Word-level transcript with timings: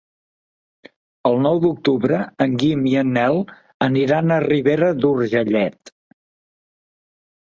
El 1.29 1.35
nou 1.41 1.59
d'octubre 1.65 2.21
en 2.45 2.55
Guim 2.63 2.81
i 2.91 2.93
en 3.01 3.11
Nel 3.17 3.37
aniran 3.87 4.33
a 4.37 4.39
Ribera 4.47 4.87
d'Urgellet. 5.03 5.93